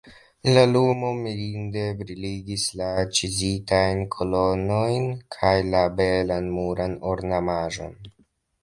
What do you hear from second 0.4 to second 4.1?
La lumo mirinde briligis la ĉizitajn